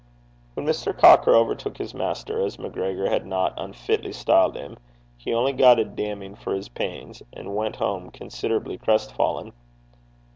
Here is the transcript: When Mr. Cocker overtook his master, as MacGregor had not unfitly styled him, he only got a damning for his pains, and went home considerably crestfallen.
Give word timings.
When 0.55 0.65
Mr. 0.65 0.97
Cocker 0.97 1.35
overtook 1.35 1.77
his 1.77 1.93
master, 1.93 2.43
as 2.43 2.57
MacGregor 2.57 3.07
had 3.07 3.27
not 3.27 3.53
unfitly 3.55 4.13
styled 4.13 4.55
him, 4.57 4.79
he 5.15 5.31
only 5.31 5.53
got 5.53 5.77
a 5.77 5.85
damning 5.85 6.33
for 6.33 6.55
his 6.55 6.69
pains, 6.69 7.21
and 7.33 7.55
went 7.55 7.75
home 7.75 8.09
considerably 8.09 8.79
crestfallen. 8.79 9.53